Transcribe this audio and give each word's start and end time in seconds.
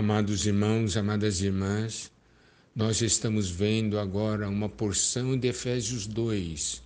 Amados 0.00 0.46
irmãos, 0.46 0.96
amadas 0.96 1.42
irmãs, 1.42 2.10
nós 2.74 3.02
estamos 3.02 3.50
vendo 3.50 3.98
agora 3.98 4.48
uma 4.48 4.66
porção 4.66 5.38
de 5.38 5.46
Efésios 5.46 6.06
2. 6.06 6.82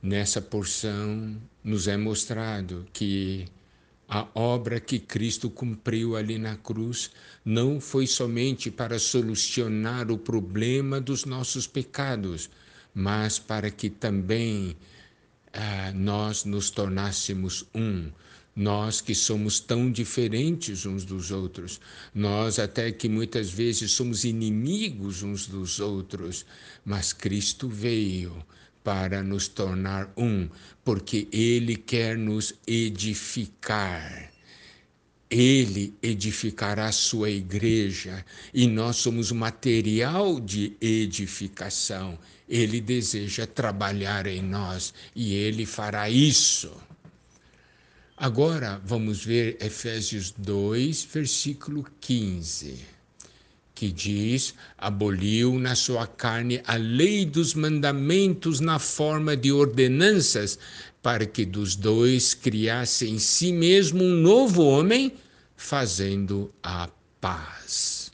Nessa 0.00 0.40
porção 0.40 1.36
nos 1.64 1.88
é 1.88 1.96
mostrado 1.96 2.86
que 2.92 3.46
a 4.08 4.28
obra 4.32 4.78
que 4.78 5.00
Cristo 5.00 5.50
cumpriu 5.50 6.14
ali 6.14 6.38
na 6.38 6.54
cruz 6.54 7.10
não 7.44 7.80
foi 7.80 8.06
somente 8.06 8.70
para 8.70 9.00
solucionar 9.00 10.08
o 10.08 10.16
problema 10.16 11.00
dos 11.00 11.24
nossos 11.24 11.66
pecados, 11.66 12.48
mas 12.94 13.40
para 13.40 13.72
que 13.72 13.90
também 13.90 14.76
ah, 15.52 15.90
nós 15.92 16.44
nos 16.44 16.70
tornássemos 16.70 17.66
um 17.74 18.08
nós 18.60 19.00
que 19.00 19.14
somos 19.14 19.58
tão 19.58 19.90
diferentes 19.90 20.84
uns 20.84 21.02
dos 21.02 21.30
outros, 21.30 21.80
nós 22.14 22.58
até 22.58 22.92
que 22.92 23.08
muitas 23.08 23.48
vezes 23.48 23.90
somos 23.90 24.22
inimigos 24.22 25.22
uns 25.22 25.46
dos 25.46 25.80
outros, 25.80 26.44
mas 26.84 27.10
Cristo 27.10 27.70
veio 27.70 28.44
para 28.84 29.22
nos 29.22 29.48
tornar 29.48 30.12
um, 30.14 30.46
porque 30.84 31.26
Ele 31.32 31.74
quer 31.74 32.18
nos 32.18 32.52
edificar. 32.66 34.30
Ele 35.30 35.94
edificará 36.02 36.88
a 36.88 36.92
sua 36.92 37.30
igreja 37.30 38.22
e 38.52 38.66
nós 38.66 38.96
somos 38.96 39.32
material 39.32 40.38
de 40.38 40.76
edificação. 40.82 42.18
Ele 42.46 42.78
deseja 42.78 43.46
trabalhar 43.46 44.26
em 44.26 44.42
nós 44.42 44.92
e 45.16 45.32
ele 45.32 45.64
fará 45.64 46.10
isso. 46.10 46.89
Agora 48.22 48.78
vamos 48.84 49.24
ver 49.24 49.56
Efésios 49.62 50.34
2, 50.36 51.08
versículo 51.10 51.86
15, 52.02 52.74
que 53.74 53.90
diz: 53.90 54.52
aboliu 54.76 55.58
na 55.58 55.74
sua 55.74 56.06
carne 56.06 56.60
a 56.66 56.76
lei 56.76 57.24
dos 57.24 57.54
mandamentos 57.54 58.60
na 58.60 58.78
forma 58.78 59.34
de 59.34 59.50
ordenanças, 59.50 60.58
para 61.02 61.24
que 61.24 61.46
dos 61.46 61.74
dois 61.74 62.34
criasse 62.34 63.08
em 63.08 63.18
si 63.18 63.54
mesmo 63.54 64.04
um 64.04 64.16
novo 64.16 64.64
homem, 64.64 65.14
fazendo 65.56 66.52
a 66.62 66.90
paz. 67.22 68.12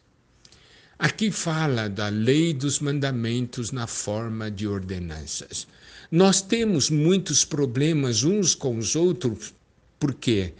Aqui 0.96 1.32
fala 1.32 1.88
da 1.88 2.06
lei 2.10 2.54
dos 2.54 2.78
mandamentos 2.78 3.72
na 3.72 3.88
forma 3.88 4.52
de 4.52 4.68
ordenanças. 4.68 5.66
Nós 6.12 6.40
temos 6.40 6.90
muitos 6.90 7.44
problemas 7.44 8.22
uns 8.22 8.54
com 8.54 8.78
os 8.78 8.94
outros 8.94 9.52
por 9.98 10.14
quê? 10.14 10.52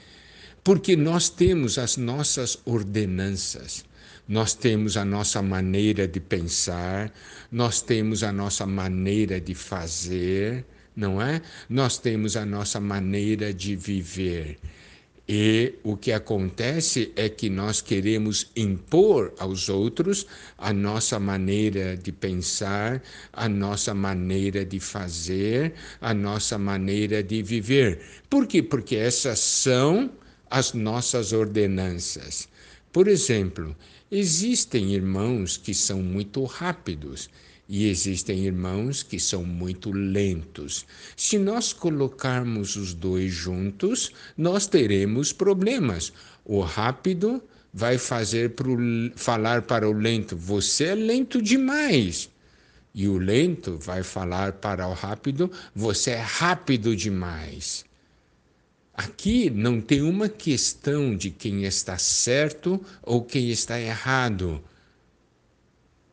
Porque 0.64 0.96
nós 0.96 1.28
temos 1.28 1.78
as 1.78 1.96
nossas 1.96 2.58
ordenanças, 2.64 3.84
nós 4.28 4.54
temos 4.54 4.96
a 4.96 5.04
nossa 5.04 5.40
maneira 5.40 6.08
de 6.08 6.18
pensar, 6.18 7.12
nós 7.50 7.80
temos 7.80 8.24
a 8.24 8.32
nossa 8.32 8.66
maneira 8.66 9.40
de 9.40 9.54
fazer, 9.54 10.64
não 10.96 11.22
é? 11.22 11.40
Nós 11.68 11.98
temos 11.98 12.36
a 12.36 12.44
nossa 12.44 12.80
maneira 12.80 13.54
de 13.54 13.76
viver. 13.76 14.58
E 15.28 15.74
o 15.82 15.96
que 15.96 16.12
acontece 16.12 17.12
é 17.16 17.28
que 17.28 17.50
nós 17.50 17.80
queremos 17.80 18.52
impor 18.54 19.34
aos 19.40 19.68
outros 19.68 20.24
a 20.56 20.72
nossa 20.72 21.18
maneira 21.18 21.96
de 21.96 22.12
pensar, 22.12 23.02
a 23.32 23.48
nossa 23.48 23.92
maneira 23.92 24.64
de 24.64 24.78
fazer, 24.78 25.74
a 26.00 26.14
nossa 26.14 26.56
maneira 26.56 27.24
de 27.24 27.42
viver. 27.42 28.00
Por 28.30 28.46
quê? 28.46 28.62
Porque 28.62 28.94
essas 28.94 29.40
são 29.40 30.12
as 30.48 30.72
nossas 30.72 31.32
ordenanças. 31.32 32.48
Por 32.92 33.08
exemplo, 33.08 33.76
existem 34.08 34.94
irmãos 34.94 35.56
que 35.56 35.74
são 35.74 36.00
muito 36.00 36.44
rápidos 36.44 37.28
e 37.68 37.88
existem 37.88 38.44
irmãos 38.44 39.02
que 39.02 39.18
são 39.18 39.44
muito 39.44 39.90
lentos. 39.90 40.86
Se 41.16 41.38
nós 41.38 41.72
colocarmos 41.72 42.76
os 42.76 42.94
dois 42.94 43.32
juntos, 43.32 44.12
nós 44.36 44.66
teremos 44.66 45.32
problemas. 45.32 46.12
O 46.44 46.60
rápido 46.60 47.42
vai 47.72 47.98
fazer 47.98 48.50
pro, 48.50 48.78
falar 49.16 49.62
para 49.62 49.88
o 49.88 49.92
lento: 49.92 50.36
Você 50.36 50.84
é 50.84 50.94
lento 50.94 51.42
demais. 51.42 52.30
E 52.94 53.08
o 53.08 53.18
lento 53.18 53.78
vai 53.78 54.02
falar 54.02 54.54
para 54.54 54.86
o 54.86 54.92
rápido: 54.92 55.50
Você 55.74 56.12
é 56.12 56.20
rápido 56.20 56.94
demais. 56.94 57.84
Aqui 58.94 59.50
não 59.50 59.80
tem 59.80 60.00
uma 60.00 60.28
questão 60.28 61.14
de 61.14 61.30
quem 61.30 61.64
está 61.64 61.98
certo 61.98 62.80
ou 63.02 63.22
quem 63.22 63.50
está 63.50 63.78
errado 63.78 64.62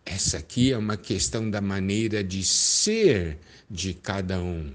essa 0.06 0.38
aqui 0.38 0.72
é 0.72 0.78
uma 0.78 0.98
questão 0.98 1.50
da 1.50 1.62
maneira 1.62 2.24
de 2.24 2.44
ser 2.44 3.38
de 3.70 3.94
cada 3.94 4.40
um. 4.40 4.72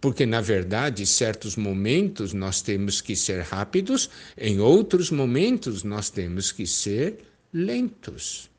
Porque, 0.00 0.26
na 0.26 0.40
verdade, 0.40 1.06
certos 1.06 1.56
momentos 1.56 2.32
nós 2.32 2.60
temos 2.60 3.00
que 3.00 3.14
ser 3.14 3.42
rápidos, 3.42 4.10
em 4.36 4.58
outros 4.58 5.10
momentos 5.10 5.84
nós 5.84 6.10
temos 6.10 6.50
que 6.50 6.66
ser 6.66 7.18
lentos. 7.52 8.50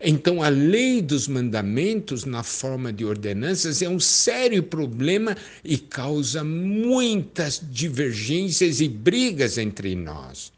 Então, 0.00 0.42
a 0.42 0.48
lei 0.48 1.00
dos 1.00 1.26
mandamentos, 1.26 2.24
na 2.24 2.42
forma 2.42 2.92
de 2.92 3.04
ordenanças, 3.04 3.82
é 3.82 3.88
um 3.88 3.98
sério 3.98 4.62
problema 4.62 5.36
e 5.64 5.78
causa 5.78 6.44
muitas 6.44 7.60
divergências 7.70 8.80
e 8.80 8.88
brigas 8.88 9.58
entre 9.58 9.94
nós. 9.94 10.52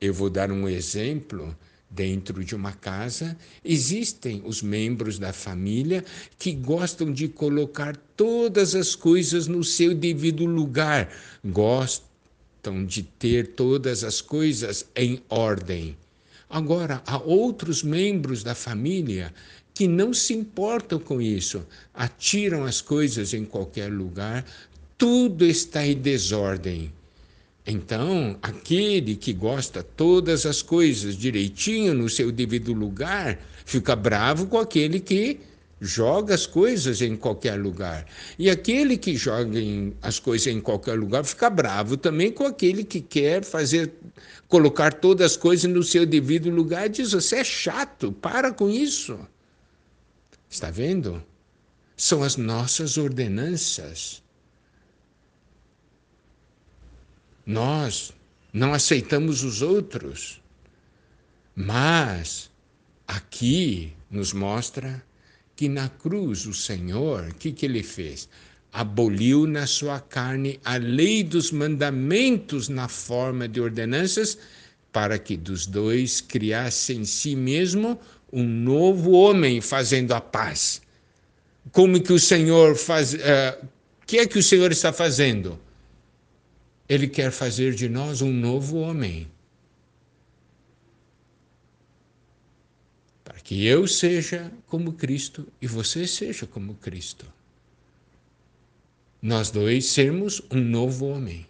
Eu 0.00 0.14
vou 0.14 0.30
dar 0.30 0.50
um 0.50 0.68
exemplo 0.68 1.56
Dentro 1.94 2.42
de 2.42 2.54
uma 2.54 2.72
casa 2.72 3.36
existem 3.62 4.42
os 4.46 4.62
membros 4.62 5.18
da 5.18 5.30
família 5.30 6.02
que 6.38 6.50
gostam 6.52 7.12
de 7.12 7.28
colocar 7.28 7.94
todas 8.16 8.74
as 8.74 8.94
coisas 8.94 9.46
no 9.46 9.62
seu 9.62 9.94
devido 9.94 10.46
lugar, 10.46 11.12
gostam 11.44 12.86
de 12.86 13.02
ter 13.02 13.48
todas 13.48 14.04
as 14.04 14.22
coisas 14.22 14.86
em 14.96 15.20
ordem. 15.28 15.94
Agora, 16.48 17.02
há 17.06 17.18
outros 17.18 17.82
membros 17.82 18.42
da 18.42 18.54
família 18.54 19.32
que 19.74 19.86
não 19.86 20.14
se 20.14 20.32
importam 20.32 20.98
com 20.98 21.20
isso, 21.20 21.66
atiram 21.92 22.64
as 22.64 22.80
coisas 22.80 23.34
em 23.34 23.44
qualquer 23.44 23.92
lugar, 23.92 24.46
tudo 24.96 25.44
está 25.44 25.86
em 25.86 25.96
desordem. 25.96 26.90
Então, 27.66 28.36
aquele 28.42 29.14
que 29.14 29.32
gosta 29.32 29.82
todas 29.82 30.44
as 30.46 30.62
coisas 30.62 31.16
direitinho 31.16 31.94
no 31.94 32.08
seu 32.08 32.32
devido 32.32 32.72
lugar, 32.72 33.38
fica 33.64 33.94
bravo 33.94 34.46
com 34.46 34.58
aquele 34.58 34.98
que 34.98 35.38
joga 35.80 36.34
as 36.34 36.46
coisas 36.46 37.00
em 37.00 37.16
qualquer 37.16 37.54
lugar. 37.54 38.06
E 38.36 38.50
aquele 38.50 38.96
que 38.96 39.16
joga 39.16 39.58
as 40.00 40.18
coisas 40.18 40.46
em 40.46 40.60
qualquer 40.60 40.98
lugar 40.98 41.24
fica 41.24 41.50
bravo 41.50 41.96
também 41.96 42.32
com 42.32 42.46
aquele 42.46 42.84
que 42.84 43.00
quer 43.00 43.44
fazer 43.44 43.92
colocar 44.48 44.94
todas 44.94 45.32
as 45.32 45.36
coisas 45.36 45.70
no 45.70 45.82
seu 45.82 46.06
devido 46.06 46.50
lugar, 46.50 46.88
diz: 46.88 47.12
"Você 47.12 47.36
é 47.36 47.44
chato, 47.44 48.12
para 48.12 48.52
com 48.52 48.70
isso". 48.70 49.18
Está 50.48 50.70
vendo? 50.70 51.22
São 51.96 52.22
as 52.22 52.36
nossas 52.36 52.96
ordenanças 52.96 54.21
Nós 57.44 58.12
não 58.52 58.72
aceitamos 58.72 59.42
os 59.42 59.62
outros, 59.62 60.40
mas 61.54 62.50
aqui 63.06 63.92
nos 64.10 64.32
mostra 64.32 65.02
que 65.56 65.68
na 65.68 65.88
cruz 65.88 66.46
o 66.46 66.54
Senhor, 66.54 67.28
o 67.28 67.34
que, 67.34 67.52
que 67.52 67.66
ele 67.66 67.82
fez? 67.82 68.28
Aboliu 68.72 69.46
na 69.46 69.66
sua 69.66 70.00
carne 70.00 70.60
a 70.64 70.76
lei 70.76 71.22
dos 71.22 71.50
mandamentos 71.50 72.68
na 72.68 72.88
forma 72.88 73.48
de 73.48 73.60
ordenanças, 73.60 74.38
para 74.92 75.18
que 75.18 75.36
dos 75.36 75.66
dois 75.66 76.20
criasse 76.20 76.94
em 76.94 77.04
si 77.04 77.34
mesmo 77.34 77.98
um 78.32 78.44
novo 78.44 79.12
homem 79.12 79.60
fazendo 79.60 80.12
a 80.12 80.20
paz. 80.20 80.80
Como 81.70 82.00
que 82.00 82.12
o 82.12 82.18
Senhor 82.18 82.76
faz. 82.76 83.14
O 83.14 83.16
uh, 83.16 83.20
eh, 83.20 83.58
que 84.06 84.18
é 84.18 84.26
que 84.26 84.38
o 84.38 84.42
Senhor 84.42 84.70
está 84.72 84.92
fazendo? 84.92 85.58
Ele 86.92 87.08
quer 87.08 87.32
fazer 87.32 87.74
de 87.74 87.88
nós 87.88 88.20
um 88.20 88.30
novo 88.30 88.76
homem. 88.76 89.26
Para 93.24 93.40
que 93.40 93.64
eu 93.64 93.88
seja 93.88 94.52
como 94.66 94.92
Cristo 94.92 95.48
e 95.58 95.66
você 95.66 96.06
seja 96.06 96.46
como 96.46 96.74
Cristo. 96.74 97.24
Nós 99.22 99.50
dois 99.50 99.86
sermos 99.86 100.42
um 100.50 100.60
novo 100.60 101.06
homem. 101.06 101.46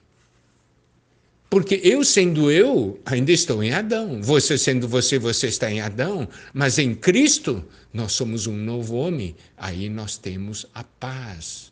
Porque 1.50 1.80
eu 1.82 2.04
sendo 2.04 2.48
eu, 2.48 3.00
ainda 3.04 3.32
estou 3.32 3.64
em 3.64 3.72
Adão. 3.72 4.22
Você 4.22 4.56
sendo 4.56 4.86
você, 4.86 5.18
você 5.18 5.48
está 5.48 5.68
em 5.68 5.80
Adão. 5.80 6.28
Mas 6.54 6.78
em 6.78 6.94
Cristo, 6.94 7.64
nós 7.92 8.12
somos 8.12 8.46
um 8.46 8.56
novo 8.56 8.94
homem. 8.94 9.34
Aí 9.56 9.88
nós 9.88 10.16
temos 10.16 10.66
a 10.72 10.84
paz. 10.84 11.71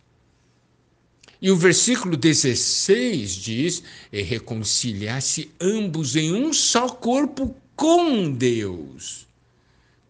E 1.42 1.50
o 1.50 1.56
versículo 1.56 2.16
16 2.16 3.30
diz: 3.32 3.82
e 4.12 4.22
reconciliasse 4.22 5.50
ambos 5.60 6.16
em 6.16 6.32
um 6.34 6.52
só 6.52 6.88
corpo 6.88 7.56
com 7.74 8.30
Deus 8.30 9.30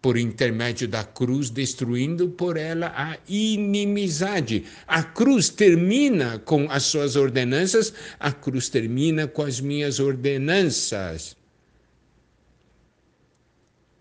por 0.01 0.17
intermédio 0.17 0.87
da 0.87 1.03
cruz, 1.03 1.49
destruindo 1.49 2.27
por 2.27 2.57
ela 2.57 2.91
a 2.95 3.17
inimizade. 3.29 4.65
A 4.87 5.03
cruz 5.03 5.47
termina 5.47 6.39
com 6.39 6.69
as 6.71 6.83
suas 6.83 7.15
ordenanças, 7.15 7.93
a 8.19 8.31
cruz 8.31 8.67
termina 8.67 9.27
com 9.27 9.43
as 9.43 9.59
minhas 9.61 9.99
ordenanças. 9.99 11.37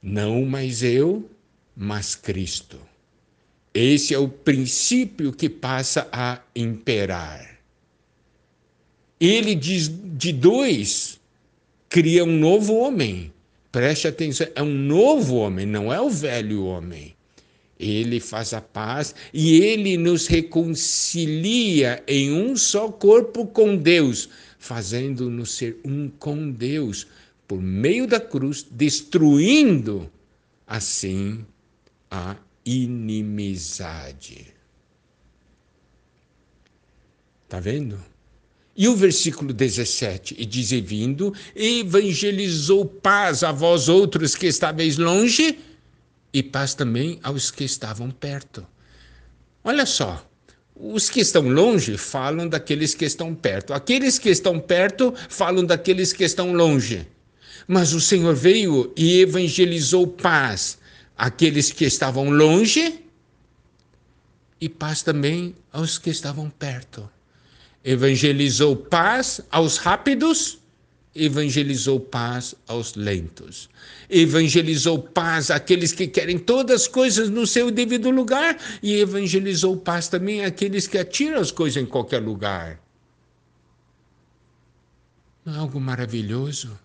Não 0.03 0.47
mais 0.47 0.83
eu, 0.83 1.31
mas 1.77 2.15
Cristo. 2.15 2.90
Esse 3.73 4.15
é 4.15 4.19
o 4.19 4.29
princípio 4.29 5.33
que 5.33 5.49
passa 5.49 6.09
a 6.13 6.41
imperar. 6.55 7.59
Ele 9.21 9.55
diz 9.55 9.91
de 10.17 10.33
dois 10.33 11.21
cria 11.89 12.25
um 12.25 12.39
novo 12.39 12.75
homem 12.77 13.33
Preste 13.73 14.09
atenção, 14.09 14.49
é 14.57 14.63
um 14.63 14.75
novo 14.75 15.37
homem, 15.37 15.65
não 15.65 15.93
é 15.93 16.01
o 16.01 16.11
velho 16.11 16.65
homem. 16.65 17.15
Ele 17.79 18.19
faz 18.19 18.53
a 18.53 18.61
paz 18.61 19.15
e 19.33 19.61
ele 19.61 19.97
nos 19.97 20.27
reconcilia 20.27 22.03
em 22.07 22.33
um 22.33 22.57
só 22.57 22.89
corpo 22.91 23.47
com 23.47 23.77
Deus, 23.77 24.29
fazendo-nos 24.59 25.53
ser 25.53 25.79
um 25.85 26.11
com 26.19 26.51
Deus 26.51 27.07
por 27.47 27.61
meio 27.61 28.07
da 28.07 28.21
cruz, 28.21 28.67
destruindo 28.71 30.11
assim 30.67 31.45
a 32.11 32.37
inimizade. 32.65 34.55
Está 37.45 37.59
vendo? 37.59 38.03
E 38.77 38.89
o 38.89 38.95
versículo 38.97 39.53
17, 39.53 40.37
e 40.39 40.47
diz: 40.47 40.73
E 40.73 40.81
vindo, 40.81 41.35
evangelizou 41.55 42.87
paz 42.87 43.43
a 43.43 43.53
vós 43.53 43.89
outros 43.89 44.35
que 44.35 44.47
estáveis 44.47 44.97
longe, 44.97 45.59
e 46.33 46.43
paz 46.43 46.75
também 46.75 47.19
aos 47.23 47.51
que 47.51 47.65
estavam 47.65 48.11
perto. 48.11 48.67
Olha 49.65 49.85
só, 49.85 50.25
os 50.75 51.11
que 51.11 51.21
estão 51.21 51.49
longe 51.49 51.99
falam 51.99 52.49
daqueles 52.49 52.95
que 52.95 53.05
estão 53.05 53.35
perto, 53.35 53.75
aqueles 53.75 54.19
que 54.19 54.31
estão 54.31 54.59
perto 54.59 55.13
falam 55.29 55.65
daqueles 55.65 56.13
que 56.13 56.25
estão 56.25 56.55
longe. 56.55 57.07
Mas 57.69 57.93
o 57.93 58.01
Senhor 58.01 58.35
veio 58.35 58.93
e 58.97 59.21
evangelizou 59.21 60.07
paz 60.07 60.80
àqueles 61.27 61.71
que 61.71 61.85
estavam 61.85 62.31
longe 62.31 63.05
e 64.61 64.69
paz 64.69 65.03
também 65.03 65.55
aos 65.73 65.99
que 65.99 66.11
estavam 66.11 66.51
perto 66.51 67.09
evangelizou 67.85 68.77
paz 68.77 69.41
aos 69.51 69.79
rápidos, 69.79 70.59
evangelizou 71.15 71.99
paz 71.99 72.55
aos 72.69 72.95
lentos. 72.95 73.69
Evangelizou 74.09 74.99
paz 74.99 75.51
àqueles 75.51 75.93
que 75.93 76.07
querem 76.07 76.39
todas 76.39 76.83
as 76.83 76.89
coisas 76.89 77.29
no 77.29 77.47
seu 77.47 77.71
devido 77.71 78.11
lugar 78.11 78.59
e 78.83 78.95
evangelizou 78.95 79.77
paz 79.77 80.09
também 80.09 80.45
àqueles 80.45 80.87
que 80.87 80.99
atiram 80.99 81.41
as 81.41 81.51
coisas 81.51 81.83
em 81.83 81.87
qualquer 81.87 82.21
lugar. 82.21 82.81
Não 85.45 85.55
é 85.55 85.59
algo 85.59 85.81
maravilhoso? 85.81 86.79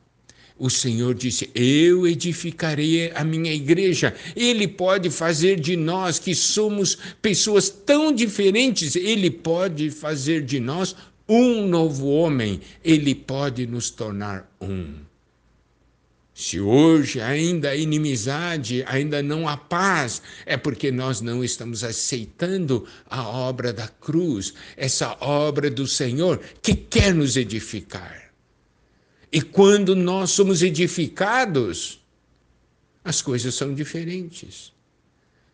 O 0.57 0.69
Senhor 0.69 1.13
disse: 1.13 1.49
Eu 1.53 2.07
edificarei 2.07 3.11
a 3.13 3.23
minha 3.25 3.53
igreja. 3.53 4.15
Ele 4.35 4.67
pode 4.67 5.09
fazer 5.09 5.59
de 5.59 5.75
nós, 5.75 6.17
que 6.17 6.33
somos 6.33 6.97
pessoas 7.21 7.69
tão 7.69 8.13
diferentes, 8.13 8.95
Ele 8.95 9.29
pode 9.29 9.91
fazer 9.91 10.43
de 10.43 10.59
nós 10.59 10.95
um 11.27 11.67
novo 11.67 12.07
homem. 12.07 12.61
Ele 12.83 13.13
pode 13.13 13.67
nos 13.67 13.89
tornar 13.89 14.49
um. 14.61 14.93
Se 16.33 16.59
hoje 16.59 17.21
ainda 17.21 17.69
há 17.69 17.75
inimizade, 17.75 18.83
ainda 18.87 19.23
não 19.23 19.47
há 19.47 19.55
paz, 19.55 20.21
é 20.45 20.57
porque 20.57 20.91
nós 20.91 21.21
não 21.21 21.41
estamos 21.41 21.81
aceitando 21.81 22.85
a 23.09 23.25
obra 23.25 23.71
da 23.71 23.87
cruz, 23.87 24.53
essa 24.75 25.17
obra 25.21 25.69
do 25.69 25.87
Senhor 25.87 26.41
que 26.61 26.75
quer 26.75 27.13
nos 27.13 27.37
edificar. 27.37 28.24
E 29.31 29.41
quando 29.41 29.95
nós 29.95 30.31
somos 30.31 30.61
edificados, 30.61 31.99
as 33.03 33.21
coisas 33.21 33.53
são 33.55 33.73
diferentes. 33.73 34.73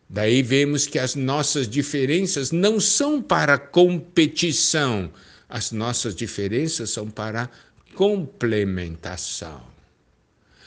Daí 0.08 0.42
vemos 0.42 0.86
que 0.86 0.98
as 0.98 1.14
nossas 1.14 1.68
diferenças 1.68 2.50
não 2.50 2.78
são 2.80 3.22
para 3.22 3.58
competição, 3.58 5.10
as 5.48 5.72
nossas 5.72 6.14
diferenças 6.14 6.90
são 6.90 7.10
para 7.10 7.50
complementação. 7.94 9.62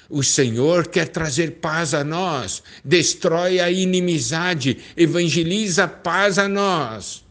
O 0.10 0.24
Senhor 0.24 0.88
quer 0.88 1.08
trazer 1.08 1.54
paz 1.54 1.96
a 1.96 2.04
nós, 2.04 2.62
destrói 2.84 3.60
a 3.60 3.72
inimizade, 3.72 4.78
evangeliza 4.96 5.88
paz 5.88 6.38
a 6.38 6.48
nós. 6.48 7.25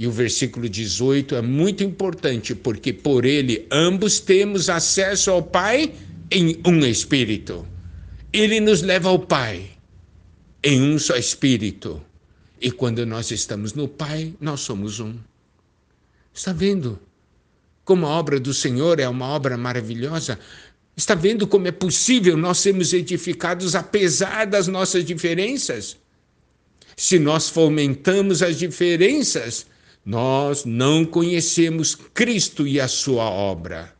E 0.00 0.06
o 0.06 0.10
versículo 0.10 0.66
18 0.66 1.34
é 1.34 1.42
muito 1.42 1.84
importante, 1.84 2.54
porque 2.54 2.90
por 2.90 3.26
ele 3.26 3.66
ambos 3.70 4.18
temos 4.18 4.70
acesso 4.70 5.30
ao 5.30 5.42
Pai 5.42 5.92
em 6.30 6.58
um 6.66 6.78
espírito. 6.86 7.68
Ele 8.32 8.60
nos 8.60 8.80
leva 8.80 9.10
ao 9.10 9.18
Pai 9.18 9.72
em 10.64 10.80
um 10.80 10.98
só 10.98 11.16
espírito. 11.16 12.00
E 12.58 12.70
quando 12.70 13.04
nós 13.04 13.30
estamos 13.30 13.74
no 13.74 13.86
Pai, 13.86 14.32
nós 14.40 14.60
somos 14.60 15.00
um. 15.00 15.18
Está 16.32 16.54
vendo 16.54 16.98
como 17.84 18.06
a 18.06 18.08
obra 18.08 18.40
do 18.40 18.54
Senhor 18.54 18.98
é 19.00 19.06
uma 19.06 19.26
obra 19.26 19.58
maravilhosa? 19.58 20.38
Está 20.96 21.14
vendo 21.14 21.46
como 21.46 21.68
é 21.68 21.72
possível 21.72 22.38
nós 22.38 22.56
sermos 22.56 22.94
edificados 22.94 23.74
apesar 23.74 24.46
das 24.46 24.66
nossas 24.66 25.04
diferenças? 25.04 25.98
Se 26.96 27.18
nós 27.18 27.50
fomentamos 27.50 28.42
as 28.42 28.56
diferenças, 28.58 29.66
nós 30.04 30.64
não 30.64 31.04
conhecemos 31.04 31.94
Cristo 31.94 32.66
e 32.66 32.80
a 32.80 32.88
sua 32.88 33.24
obra. 33.24 33.94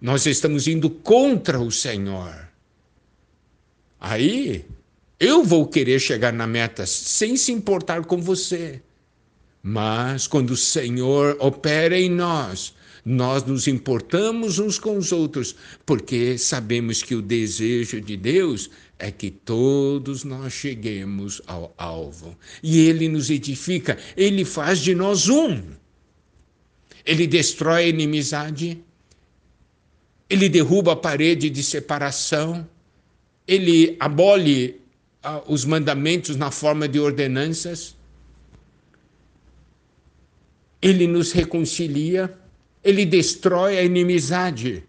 Nós 0.00 0.26
estamos 0.26 0.66
indo 0.66 0.90
contra 0.90 1.60
o 1.60 1.70
Senhor. 1.70 2.48
Aí 4.00 4.64
eu 5.18 5.44
vou 5.44 5.66
querer 5.66 6.00
chegar 6.00 6.32
na 6.32 6.46
meta 6.46 6.84
sem 6.86 7.36
se 7.36 7.52
importar 7.52 8.04
com 8.04 8.20
você. 8.20 8.82
Mas 9.62 10.26
quando 10.26 10.50
o 10.50 10.56
Senhor 10.56 11.36
opera 11.38 11.96
em 11.96 12.10
nós, 12.10 12.74
nós 13.04 13.44
nos 13.44 13.66
importamos 13.66 14.58
uns 14.58 14.78
com 14.78 14.96
os 14.96 15.10
outros, 15.10 15.56
porque 15.84 16.38
sabemos 16.38 17.02
que 17.02 17.14
o 17.14 17.22
desejo 17.22 18.00
de 18.00 18.16
Deus 18.16 18.70
é 18.98 19.10
que 19.10 19.30
todos 19.30 20.22
nós 20.22 20.52
cheguemos 20.52 21.42
ao 21.46 21.74
alvo. 21.76 22.36
E 22.62 22.78
ele 22.86 23.08
nos 23.08 23.30
edifica, 23.30 23.98
ele 24.16 24.44
faz 24.44 24.78
de 24.78 24.94
nós 24.94 25.28
um. 25.28 25.60
Ele 27.04 27.26
destrói 27.26 27.84
a 27.84 27.88
inimizade, 27.88 28.80
ele 30.30 30.48
derruba 30.48 30.92
a 30.92 30.96
parede 30.96 31.50
de 31.50 31.62
separação, 31.64 32.66
ele 33.46 33.96
abole 33.98 34.80
uh, 35.24 35.52
os 35.52 35.64
mandamentos 35.64 36.36
na 36.36 36.52
forma 36.52 36.88
de 36.88 37.00
ordenanças, 37.00 37.96
ele 40.80 41.08
nos 41.08 41.32
reconcilia, 41.32 42.32
ele 42.82 43.06
destrói 43.06 43.78
a 43.78 43.82
inimizade. 43.82 44.84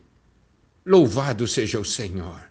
Louvado 0.85 1.47
seja 1.47 1.79
o 1.79 1.85
Senhor. 1.85 2.41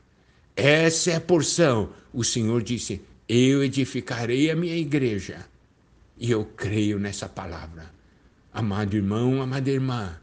Essa 0.54 1.12
é 1.12 1.16
a 1.16 1.20
porção. 1.20 1.92
O 2.12 2.22
Senhor 2.22 2.62
disse: 2.62 3.02
Eu 3.28 3.64
edificarei 3.64 4.50
a 4.50 4.56
minha 4.56 4.76
igreja. 4.76 5.46
E 6.18 6.30
eu 6.30 6.44
creio 6.44 6.99
nessa 6.99 7.28
palavra. 7.28 7.90
Amado 8.52 8.94
irmão, 8.94 9.42
amada 9.42 9.70
irmã, 9.70 10.14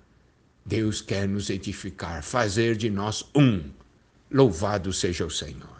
Deus 0.65 1.01
quer 1.01 1.27
nos 1.27 1.49
edificar, 1.49 2.23
fazer 2.23 2.75
de 2.75 2.89
nós 2.89 3.25
um. 3.35 3.63
Louvado 4.31 4.93
seja 4.93 5.25
o 5.25 5.31
Senhor. 5.31 5.78